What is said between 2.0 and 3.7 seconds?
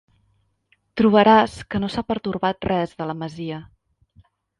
pertorbat res de la masia.